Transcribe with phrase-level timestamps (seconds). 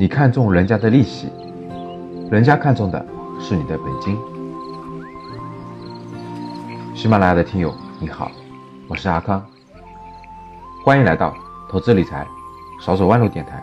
[0.00, 1.28] 你看中人家的利息，
[2.30, 3.04] 人家看中的
[3.40, 4.16] 是你的本金。
[6.94, 8.30] 喜马拉雅的听友你好，
[8.86, 9.44] 我是阿康，
[10.84, 11.36] 欢迎来到
[11.68, 12.24] 投资理财
[12.80, 13.60] 少走弯路电台。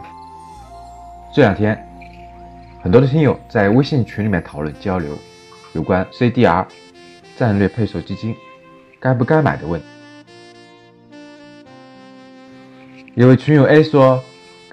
[1.33, 1.81] 这两天，
[2.81, 5.17] 很多的听友在微信群里面讨论交流
[5.71, 6.65] 有关 CDR
[7.37, 8.35] 战略配售基金
[8.99, 9.87] 该不该买的问题。
[13.13, 14.21] 有位群友 A 说。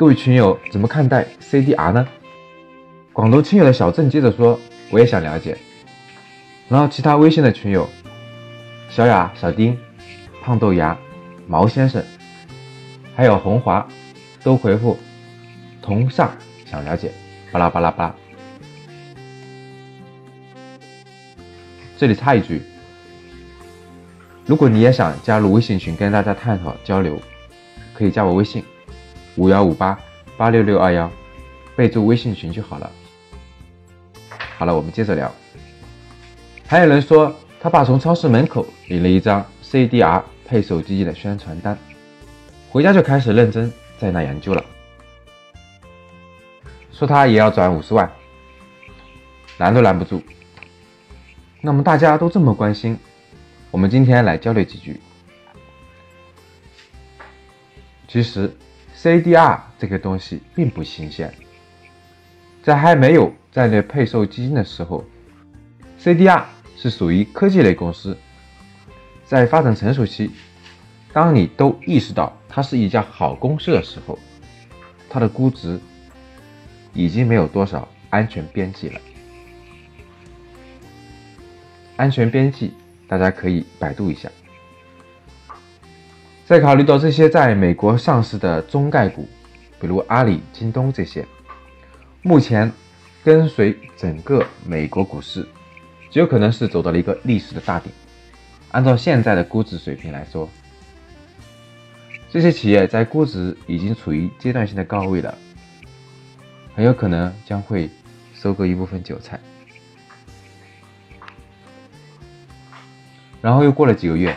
[0.02, 2.08] 各位群友怎么看待 CDR 呢？
[3.12, 4.58] 广东亲友的小郑接着说
[4.90, 5.56] ：“我也想了解。”
[6.68, 7.88] 然后其他微信的群友
[8.90, 9.78] 小雅、小丁、
[10.42, 10.98] 胖豆芽、
[11.46, 12.02] 毛先生，
[13.14, 13.86] 还有红华，
[14.42, 14.98] 都回复
[15.80, 17.12] “同上想了解”，
[17.52, 18.14] 巴拉巴拉巴拉。
[21.96, 22.60] 这里插一句：
[24.46, 27.22] 如果你也想加入微信群跟大家探讨交流，
[27.94, 28.64] 可以加我微信。
[29.36, 29.98] 五幺五八
[30.36, 31.10] 八六六二幺，
[31.74, 32.90] 备注微信群就好了。
[34.58, 35.32] 好了，我们接着聊。
[36.66, 41.76] 还有人说，他爸从超市门口领了一张 CDR 配手机的宣传单，
[42.70, 44.64] 回家就开始认真在那研究了。
[46.92, 48.10] 说他也要转五十万，
[49.58, 50.22] 拦都拦不住。
[51.60, 52.98] 那么大家都这么关心，
[53.70, 55.00] 我们今天来交流几句。
[58.06, 58.54] 其实。
[59.02, 61.34] CDR 这个东西并不新鲜，
[62.62, 65.04] 在还没有战略配售基金的时候
[66.00, 66.44] ，CDR
[66.76, 68.16] 是属于科技类公司，
[69.24, 70.30] 在发展成熟期，
[71.12, 74.16] 当你都意识到它是一家好公司的时候，
[75.10, 75.80] 它的估值
[76.94, 79.00] 已经没有多少安全边际了。
[81.96, 82.70] 安全边际，
[83.08, 84.30] 大家可以百度一下。
[86.52, 89.26] 再考虑到这些在美国上市的中概股，
[89.80, 91.26] 比如阿里、京东这些，
[92.20, 92.70] 目前
[93.24, 95.48] 跟随整个美国股市，
[96.10, 97.90] 极有可能是走到了一个历史的大顶。
[98.70, 100.46] 按照现在的估值水平来说，
[102.28, 105.34] 这些企业在估值已经处于阶段性的高位了，
[106.74, 107.88] 很有可能将会
[108.34, 109.40] 收割一部分韭菜。
[113.40, 114.36] 然后又过了几个月。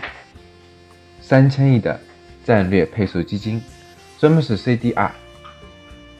[1.22, 2.00] 三千亿的
[2.46, 3.60] 战略配售基金，
[4.20, 5.10] 专门是 CDR，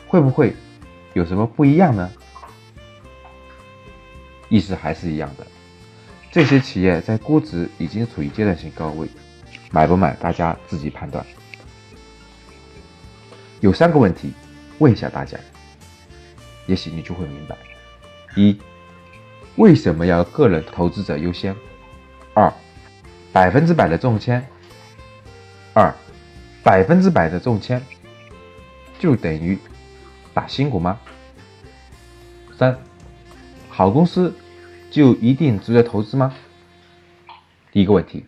[0.08, 0.56] 会不会
[1.14, 2.12] 有什么不一样呢？
[4.50, 5.46] 意思还是一样的，
[6.32, 9.08] 这些企业在估值已经处于阶段性高位，
[9.70, 11.24] 买不买大家自己判断。
[13.60, 14.34] 有三个问题
[14.80, 15.38] 问一下大家，
[16.66, 17.56] 也许你就会明白：
[18.36, 18.60] 一，
[19.58, 21.56] 为什么要个人投资者优先？
[22.34, 22.52] 二，
[23.32, 24.44] 百分之百的中签。
[25.74, 25.94] 二，
[26.66, 27.80] 百分之百的中签，
[28.98, 29.56] 就等于
[30.34, 31.00] 打新股吗？
[32.58, 32.76] 三，
[33.70, 34.34] 好公司
[34.90, 36.34] 就一定值得投资吗？
[37.72, 38.26] 第一个问题，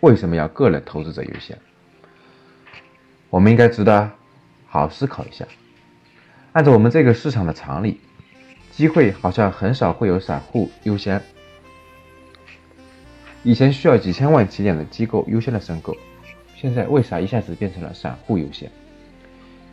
[0.00, 1.58] 为什么要个人投资者优先？
[3.28, 4.10] 我们应该值得
[4.66, 5.46] 好好思考一下。
[6.52, 8.00] 按照我们这个市场的常理，
[8.72, 11.22] 机会好像很少会有散户优先。
[13.42, 15.94] 以前需要几千万起点的机构优先的申购。
[16.56, 18.70] 现在为啥一下子变成了散户优先，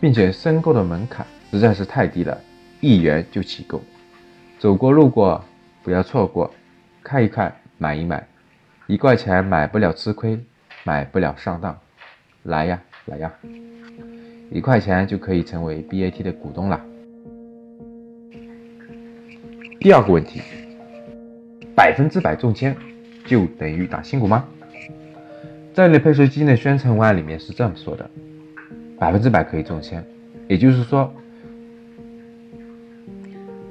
[0.02, 2.38] 并且申购的门槛实在是太低了，
[2.82, 3.82] 一元就起购，
[4.60, 5.42] 走过路过
[5.82, 6.54] 不要错过，
[7.02, 8.28] 看一看买一买，
[8.86, 10.38] 一块钱买不了吃亏，
[10.84, 11.80] 买不了上当，
[12.44, 13.32] 来呀来呀，
[14.52, 16.86] 一块钱就可以成为 BAT 的股东了。
[19.80, 20.42] 第二个问题，
[21.74, 22.76] 百分之百中签
[23.26, 24.46] 就等于打新股吗？
[25.74, 28.08] 战略配售基金的宣传文案里面是这么说的：
[29.00, 30.06] 百分之百可以中签，
[30.48, 31.12] 也就是说，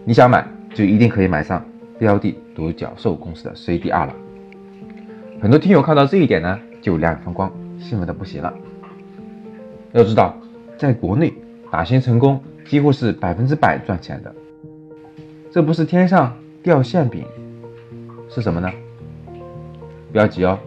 [0.05, 1.65] 你想买就一定可以买上
[2.01, 4.15] 标的独角兽公司的 CDR 了。
[5.41, 8.53] 很多听友看到这一点呢，就两眼放光，兴奋的不行了。
[9.93, 10.35] 要知道，
[10.77, 11.33] 在国内
[11.71, 14.35] 打新成功几乎是百分之百赚钱的，
[15.53, 17.25] 这不是天上掉馅饼，
[18.29, 18.69] 是什么呢？
[20.11, 20.59] 不要急哦。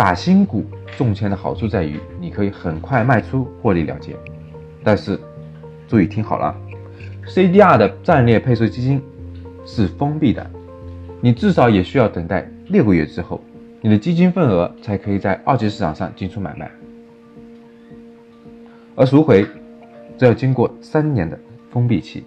[0.00, 0.64] 打新股
[0.96, 4.16] 中签的好处在于，你可以很快卖出获利了结。
[4.82, 5.20] 但是，
[5.86, 6.56] 注意听好了
[7.26, 9.02] ，CDR 的战略配售基金
[9.66, 10.50] 是封闭的，
[11.20, 13.42] 你至少也需要等待六个月之后，
[13.82, 16.70] 你的基金份额才可以在二级市场上进出买卖。
[18.96, 19.46] 而赎回，
[20.16, 21.38] 则要经过三年的
[21.70, 22.24] 封闭期。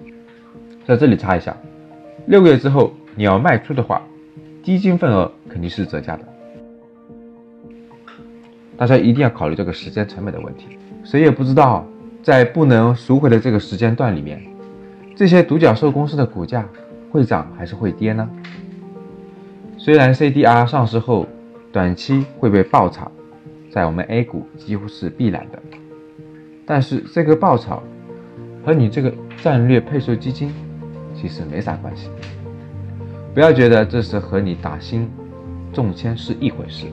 [0.85, 1.57] 在这里插一下，
[2.27, 3.99] 六个月之后你要卖出的话，
[4.61, 6.32] 基金份额肯定是折价的。
[8.83, 10.77] 大家一定要考虑这个时间成本的问题。
[11.05, 11.87] 谁也不知道，
[12.21, 14.43] 在不能赎回的这个时间段里面，
[15.15, 16.67] 这些独角兽公司的股价
[17.09, 18.29] 会涨还是会跌呢？
[19.77, 21.25] 虽然 CDR 上市后
[21.71, 23.09] 短期会被爆炒，
[23.71, 25.57] 在我们 A 股几乎是必然的，
[26.65, 27.81] 但是这个爆炒
[28.65, 30.53] 和你这个战略配售基金
[31.15, 32.09] 其实没啥关系。
[33.33, 35.09] 不要觉得这是和你打新
[35.71, 36.87] 中签是一回事，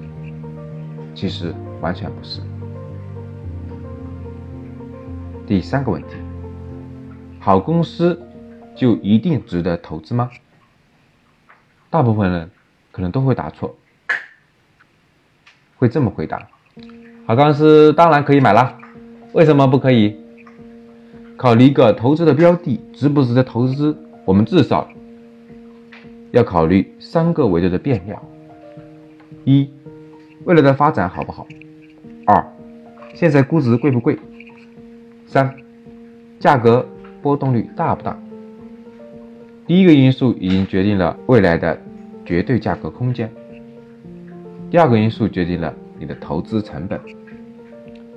[1.15, 2.41] 其实完全不是。
[5.47, 6.15] 第三个问题，
[7.39, 8.21] 好公司
[8.77, 10.31] 就一定值得投资吗？
[11.91, 12.51] 大部分人
[12.93, 13.75] 可能都会答错，
[15.77, 16.49] 会这么回答：
[17.27, 18.79] 好公司当然可以买啦，
[19.33, 20.17] 为什么不可以？
[21.37, 24.89] 考虑一个投资的标的值不值得投资，我们至少
[26.31, 28.23] 要考虑三个维度的变量：
[29.45, 29.69] 一、
[30.44, 31.46] 未来的发展好不好；
[32.26, 32.44] 二、
[33.14, 34.19] 现在估值贵不贵。
[35.26, 35.54] 三，
[36.38, 36.87] 价格
[37.22, 38.19] 波动率大不大？
[39.66, 41.78] 第一个因素已经决定了未来的
[42.25, 43.31] 绝对价格空间，
[44.70, 46.98] 第二个因素决定了你的投资成本，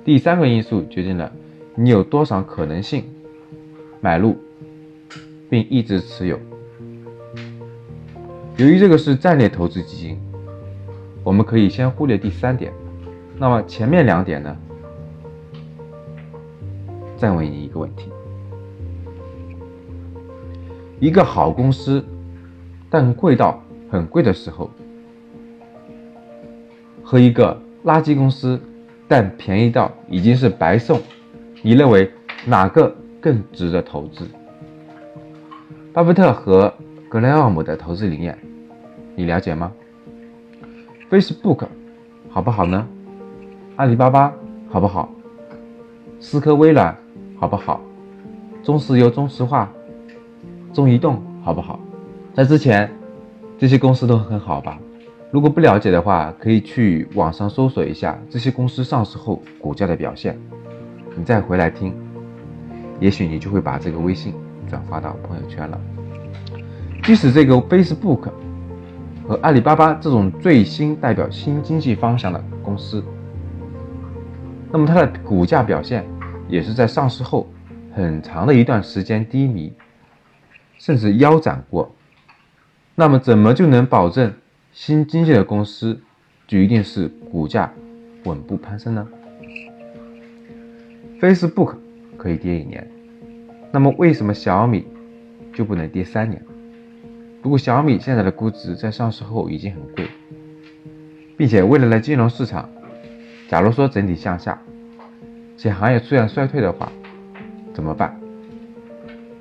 [0.04, 1.30] 第三个因素决定了
[1.76, 3.04] 你有多少可能性
[4.00, 4.36] 买入
[5.48, 6.36] 并一直持有。
[8.56, 10.18] 由于这个是战略投资基金，
[11.24, 12.72] 我们可以先忽略第三点。
[13.36, 14.56] 那么前面两点呢？
[17.16, 18.10] 再问你一个问题：
[21.00, 22.04] 一个好公司，
[22.90, 23.60] 但贵到
[23.90, 24.70] 很贵的时候，
[27.02, 28.60] 和一个垃圾公司，
[29.08, 31.00] 但便宜到已经是白送，
[31.62, 32.10] 你认为
[32.44, 34.26] 哪个更值得投资？
[35.92, 36.72] 巴菲特和
[37.08, 38.36] 格雷厄姆的投资理念，
[39.16, 39.72] 你了解吗
[41.14, 41.68] ？Facebook
[42.28, 42.84] 好不好呢？
[43.76, 44.32] 阿里巴巴
[44.68, 45.08] 好不好？
[46.18, 46.92] 思科微软？
[47.38, 47.80] 好不好？
[48.64, 49.70] 中石油、中石化、
[50.72, 51.78] 中移动好不好？
[52.34, 52.90] 在之前，
[53.56, 54.76] 这些公司都很好吧？
[55.30, 60.36] 如果不了解的话，可以去网上搜索一下这些公司上市后股价的表现，
[61.16, 61.94] 你再回来听，
[62.98, 64.34] 也许你就会把这个微信
[64.68, 65.80] 转发到朋友圈了。
[67.04, 68.30] 即使这个 Facebook
[69.26, 73.02] 和阿里巴巴这种最新代表新经济方向的公司，
[74.70, 76.04] 那么它的股价表现。
[76.46, 77.48] 也是在上市后
[77.94, 79.72] 很长的一段时间低迷，
[80.76, 81.90] 甚至腰斩过。
[82.94, 84.30] 那么，怎么就能保证
[84.70, 85.98] 新经济的公司
[86.46, 87.72] 就一定是股价
[88.24, 89.08] 稳步攀升呢
[91.18, 91.76] ？Facebook
[92.18, 92.86] 可以跌一年，
[93.72, 94.86] 那么为什么小米
[95.54, 96.44] 就不能跌三年？
[97.44, 100.08] 不过，小米现在的估值在上市后已经很贵，
[101.36, 102.66] 并且未来的金融市场，
[103.50, 104.58] 假如说整体向下。
[105.54, 106.90] 且行业出现衰退的话，
[107.74, 108.18] 怎么办？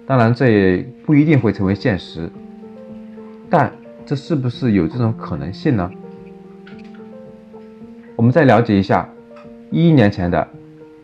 [0.06, 2.30] 当然，这也不一定会成为现实，
[3.50, 3.72] 但
[4.06, 5.90] 这是不是有这种可能性呢？
[8.18, 9.08] 我们再了解一下
[9.72, 10.46] 一一年前的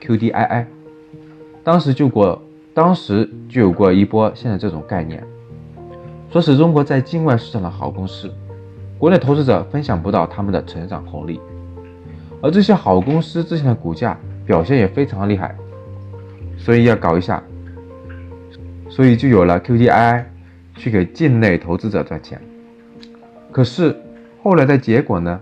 [0.02, 0.66] QDII，
[1.64, 2.42] 当时就过，
[2.74, 5.24] 当时就有过一波现在这种概念，
[6.32, 8.32] 说是中国在境外市场的好公司，
[8.98, 11.40] 国内投资者分享不到他们的成长红利，
[12.42, 14.18] 而这些好公司之前的股价。
[14.46, 15.56] 表现也非常厉害，
[16.58, 17.44] 所以要搞一下，
[18.90, 20.24] 所以就有了 QDII
[20.76, 22.42] 去给境内投资者赚钱。
[23.52, 23.96] 可是
[24.42, 25.40] 后来的结果呢？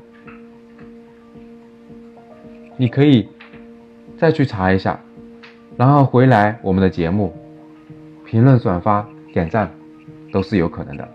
[2.76, 3.30] 你可以
[4.18, 5.00] 再去查一下，
[5.78, 7.34] 然后回来我们的节目
[8.26, 9.72] 评论、转发、点赞
[10.32, 11.08] 都是有可能的。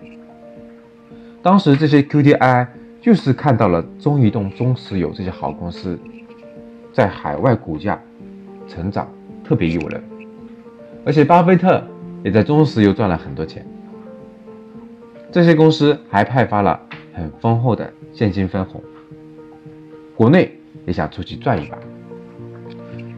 [1.43, 2.67] 当时这些 QDII
[3.01, 5.99] 就是看到了中移动、中石油这些好公司。
[6.95, 7.99] 在海外股价
[8.69, 9.09] 成长
[9.43, 10.05] 特别诱人，
[11.07, 11.83] 而且巴菲特
[12.23, 13.67] 也在中石油赚了很多钱。
[15.31, 16.79] 这些公司还派发了
[17.15, 18.79] 很丰厚的现金分红，
[20.15, 20.55] 国内
[20.85, 21.79] 也想出去赚一把。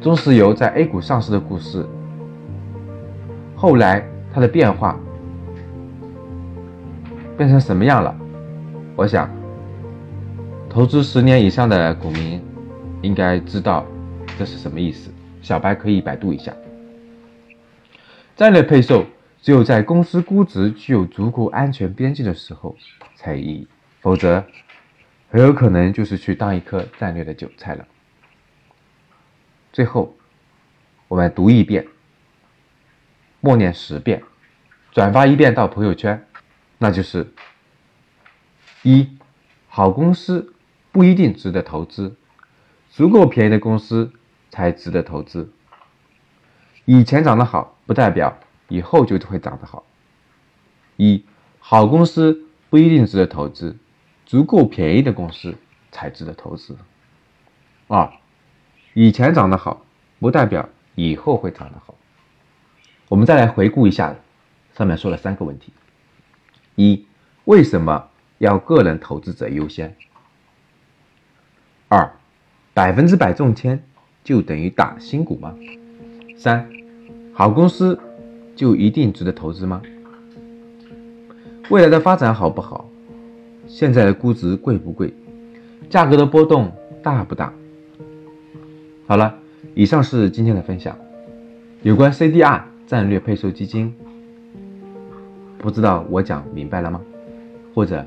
[0.01, 1.85] 中石油在 A 股上市的故事，
[3.57, 4.97] 后来它的变化
[7.37, 8.17] 变成什么样了？
[8.97, 9.29] 我想，
[10.69, 12.43] 投资十年以上的股民。
[13.03, 13.87] 应该知道
[14.39, 15.13] 这是什么意思，
[15.43, 16.55] 小白可以百度一下。
[18.35, 19.05] 战略配售
[19.43, 22.75] 只有在公司估值具有足够安全边际的时候
[23.15, 23.69] 才有意义，
[24.01, 24.43] 否则
[25.29, 27.87] 很有可能就是去当一颗战略的韭菜了。
[29.71, 30.17] 最后，
[31.07, 31.87] 我们读一遍，
[33.43, 34.23] 默念十遍，
[34.93, 36.25] 转发一遍到朋友圈，
[36.79, 37.33] 那就是
[38.83, 39.17] 一
[39.69, 40.55] 好公司
[40.93, 42.17] 不一定值得投资。
[42.91, 44.13] 足够便宜的公司
[44.53, 45.53] 才值得投资。
[46.85, 48.39] 以前涨得好，不代表
[48.69, 49.85] 以后就会涨得好。
[50.97, 51.25] 一，
[51.59, 53.77] 好公司不一定值得投资，
[54.25, 55.57] 足够便宜的公司
[55.91, 56.79] 才值得投资。
[57.89, 58.13] 二，
[58.93, 59.85] 以前涨得好，
[60.21, 61.97] 不代表以后会涨得好。
[63.09, 64.15] 我们再来回顾一下
[64.73, 65.73] 上面说了三个问题：
[66.77, 67.07] 一，
[67.45, 69.95] 为什么要个人投资者优先？
[71.89, 72.13] 二，
[72.73, 73.85] 百分之百中签
[74.23, 75.55] 就等于打新股吗？
[76.37, 76.69] 三，
[77.33, 77.99] 好公司
[78.57, 79.81] 就一定值得投资吗？
[81.71, 82.89] 未来的发展好不好？
[83.67, 85.15] 现在的估值贵不贵？
[85.89, 87.53] 价格的波动大不大？
[89.07, 89.39] 好了，
[89.75, 90.99] 以上是今天的分享。
[91.83, 93.95] 有关 CDR 战略配售基金，
[95.65, 97.01] 不知道我讲明白了吗？
[97.75, 98.05] 或者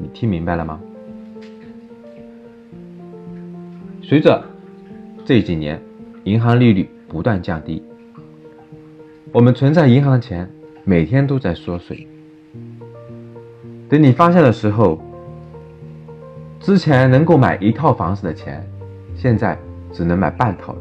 [0.00, 0.80] 你听明白了吗？
[4.02, 4.44] 随着
[5.24, 5.80] 这几年
[6.24, 7.80] 银行利率不断降低，
[9.30, 10.50] 我们存在银行的钱
[10.82, 12.04] 每天都在缩水。
[13.88, 15.00] 等你发现的时候，
[16.58, 18.68] 之前能够买一套房子的钱，
[19.14, 19.56] 现在
[19.92, 20.78] 只能买半套了。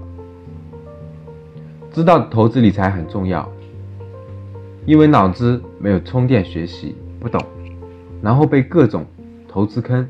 [1.92, 3.48] 知道投资理财很重要，
[4.88, 7.46] 因为脑子没有充电学习不懂，
[8.22, 9.06] 然后被各种
[9.46, 10.08] 投资坑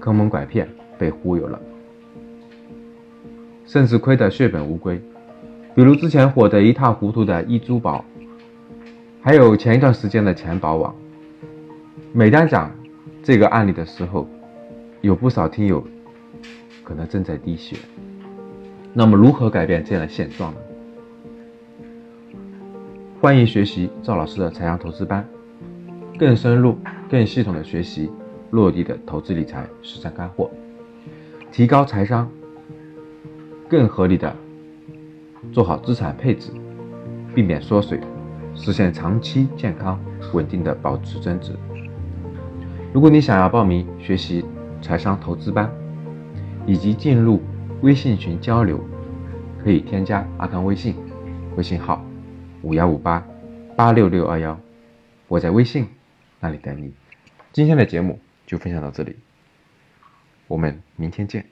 [0.00, 0.68] 坑蒙拐骗
[0.98, 1.60] 被忽悠了，
[3.64, 5.00] 甚至亏得血本无归。
[5.72, 8.04] 比如之前火得一塌糊涂的易租宝，
[9.20, 10.92] 还有前一段时间的钱宝网。
[12.12, 12.72] 每当讲
[13.22, 14.28] 这个案例的时候，
[15.00, 15.80] 有不少听友
[16.82, 17.76] 可能正在滴血。
[18.92, 20.58] 那么，如何改变这样的现状呢？
[23.22, 25.24] 欢迎学习赵老师的财商投资班，
[26.18, 26.76] 更深入、
[27.08, 28.10] 更系统的学习
[28.50, 30.50] 落地的投资理财实战干货，
[31.52, 32.28] 提高财商，
[33.68, 34.34] 更合理的
[35.52, 36.50] 做好资产配置，
[37.32, 38.00] 避免缩水，
[38.56, 40.00] 实现长期健康
[40.32, 41.52] 稳定的保持增值。
[42.92, 44.44] 如果你想要报名学习
[44.80, 45.70] 财商投资班，
[46.66, 47.40] 以及进入
[47.82, 48.80] 微信群交流，
[49.62, 50.96] 可以添加阿康微信，
[51.54, 52.04] 微信号
[52.62, 53.26] 五幺五八
[53.76, 54.58] 八六六二幺，
[55.28, 55.88] 我在微信
[56.40, 56.92] 那里等你。
[57.52, 59.16] 今天的节目就分享到这里，
[60.46, 61.51] 我们明天见。